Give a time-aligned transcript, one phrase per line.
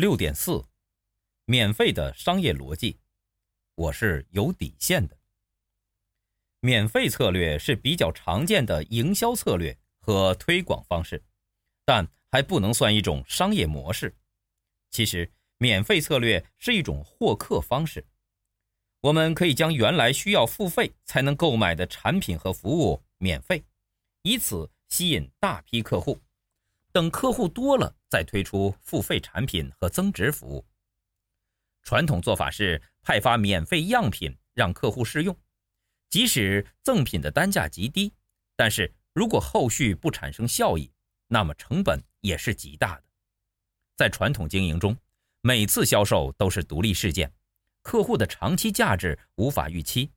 [0.00, 0.64] 六点四，
[1.44, 2.98] 免费的商业逻辑，
[3.74, 5.14] 我是有底线的。
[6.60, 11.22] 免费策略是比较常见的营销策略和推广方式，
[11.84, 14.16] 但还不能算一种商业模式。
[14.90, 18.02] 其实，免费策略是一种获客方式。
[19.02, 23.62] 我们可以将原来需要付费才能购买的产品和服务免费，
[24.22, 26.18] 以此吸引大批客户。
[26.92, 30.66] 等客户多了，再推出付费产品和增值服务。
[31.82, 35.36] 传统做法是派发免费样品让客户试用，
[36.08, 38.12] 即使赠品的单价极低，
[38.56, 40.92] 但是如果后续不产生效益，
[41.28, 43.04] 那么成本也是极大的。
[43.96, 44.96] 在传统经营中，
[45.40, 47.32] 每次销售都是独立事件，
[47.82, 50.10] 客户的长期价值无法预期，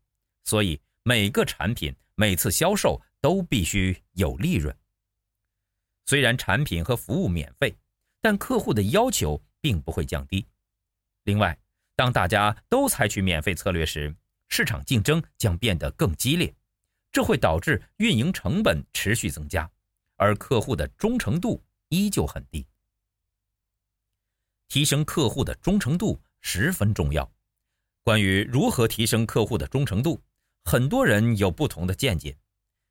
[0.44, 4.76] 所以每个产品每次销售都必须有利润。
[6.06, 7.76] 虽然产品和服务免费，
[8.22, 10.46] 但客户的要求并不会降低。
[11.24, 11.58] 另外，
[11.96, 14.14] 当大家都采取免费策略时，
[14.50, 16.54] 市场竞争将变得更激烈，
[17.12, 19.70] 这会导致运营成本持续增加，
[20.18, 22.68] 而客户的忠诚度依旧很低。
[24.68, 27.32] 提升客户的忠诚度十分重要。
[28.02, 30.22] 关于如何提升客户的忠诚度，
[30.66, 32.36] 很多人有不同的见解。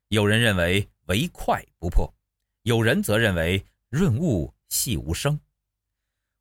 [0.07, 2.11] 有人认为“唯快不破”。
[2.63, 5.39] 有人则认为润物细无声。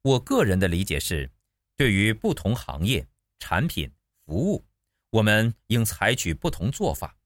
[0.02, 1.28] 我个人的理解是，
[1.76, 3.06] 对于不同行业、
[3.40, 3.90] 产品、
[4.24, 4.64] 服务，
[5.10, 7.16] 我们应采取不同做法。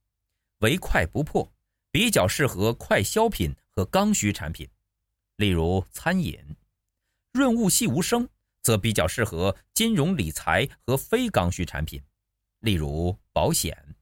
[0.60, 1.52] 唯快不破
[1.90, 4.66] 比较适合快消品和刚需产品，
[5.36, 6.38] 例如餐饮；
[7.32, 8.26] 润物细无声
[8.62, 12.02] 则比较适合金融理财和非刚需产品，
[12.60, 13.94] 例如保险。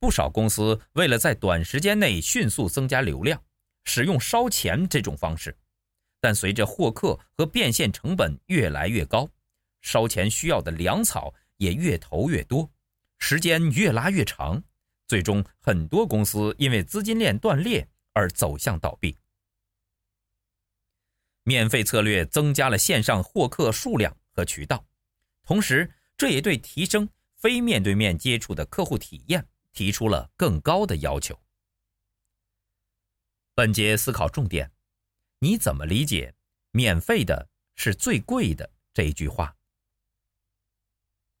[0.00, 3.42] 不少公司为了在短时间内迅速增加流量，
[3.86, 5.56] 使用烧钱这种方式，
[6.20, 9.26] 但随着获客和变现成本越来越高，
[9.80, 12.70] 烧钱需要的粮草也越投越多，
[13.18, 14.62] 时间越拉越长，
[15.06, 19.16] 最终很多公司因为资金链断裂而走向倒闭。
[21.44, 24.84] 免费策略增加了线上获客数量和渠道，
[25.44, 25.88] 同时
[26.18, 31.40] 这也对提升非面对面接触的客户体验提出了更高的要求。
[33.56, 34.70] 本节思考重点：
[35.38, 36.34] 你怎么理解
[36.72, 39.55] “免费的是最贵的”这一句话？